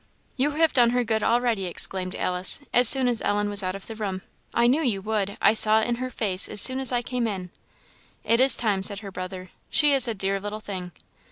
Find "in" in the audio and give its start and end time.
5.87-5.97, 7.27-7.51